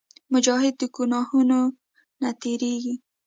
مجاهد 0.33 0.73
د 0.81 0.83
ګناهونو 0.95 1.59
نه 2.21 2.29
تېرېږي. 2.41 2.95